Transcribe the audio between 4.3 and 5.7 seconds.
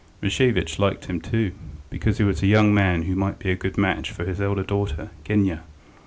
elder daughter, Genya.